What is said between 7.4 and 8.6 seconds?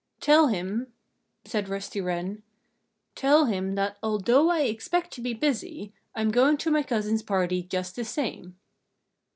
just the same."